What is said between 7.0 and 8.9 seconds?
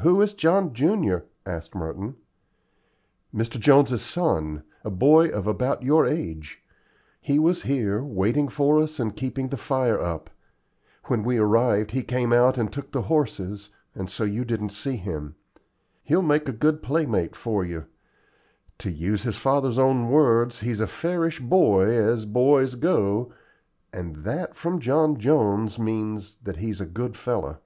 He was here waiting for